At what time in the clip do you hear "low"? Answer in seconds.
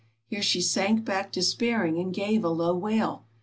2.49-2.75